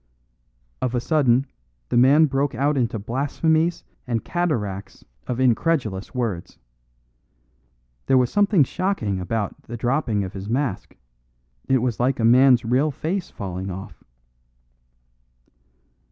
Of 0.81 0.95
a 0.95 0.99
sudden 0.99 1.45
the 1.89 1.95
man 1.95 2.25
broke 2.25 2.55
out 2.55 2.75
into 2.75 2.97
blasphemies 2.97 3.83
and 4.07 4.25
cataracts 4.25 5.05
of 5.27 5.39
incredulous 5.39 6.11
words. 6.15 6.57
There 8.07 8.17
was 8.17 8.31
something 8.31 8.63
shocking 8.63 9.19
about 9.19 9.61
the 9.61 9.77
dropping 9.77 10.23
of 10.23 10.33
his 10.33 10.49
mask; 10.49 10.97
it 11.69 11.83
was 11.83 11.99
like 11.99 12.19
a 12.19 12.25
man's 12.25 12.65
real 12.65 12.89
face 12.89 13.29
falling 13.29 13.69
off. 13.69 14.03